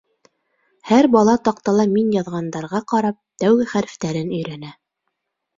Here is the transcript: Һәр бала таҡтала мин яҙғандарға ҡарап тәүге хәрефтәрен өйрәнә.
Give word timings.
Һәр 0.91 1.07
бала 1.15 1.35
таҡтала 1.49 1.85
мин 1.91 2.09
яҙғандарға 2.17 2.81
ҡарап 2.93 3.21
тәүге 3.45 3.71
хәрефтәрен 3.75 4.37
өйрәнә. 4.39 4.77